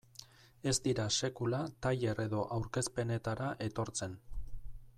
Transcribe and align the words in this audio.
Ez 0.69 0.73
dira 0.85 1.03
sekula 1.17 1.59
tailer 1.87 2.21
edo 2.23 2.41
aurkezpenetara 2.57 3.51
etortzen. 3.67 4.17